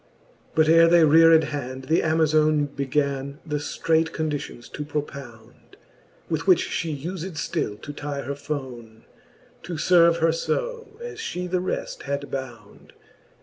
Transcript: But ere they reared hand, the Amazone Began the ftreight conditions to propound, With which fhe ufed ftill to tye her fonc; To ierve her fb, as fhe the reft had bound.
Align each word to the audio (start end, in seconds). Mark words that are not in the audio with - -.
But 0.55 0.67
ere 0.67 0.87
they 0.87 1.03
reared 1.05 1.43
hand, 1.43 1.83
the 1.83 2.01
Amazone 2.01 2.75
Began 2.75 3.37
the 3.45 3.57
ftreight 3.57 4.13
conditions 4.13 4.67
to 4.69 4.83
propound, 4.83 5.77
With 6.27 6.47
which 6.47 6.65
fhe 6.71 6.99
ufed 7.05 7.33
ftill 7.33 7.79
to 7.83 7.93
tye 7.93 8.21
her 8.23 8.33
fonc; 8.33 9.03
To 9.61 9.73
ierve 9.75 10.17
her 10.17 10.29
fb, 10.29 10.99
as 11.01 11.19
fhe 11.19 11.47
the 11.47 11.59
reft 11.59 12.01
had 12.09 12.31
bound. 12.31 12.93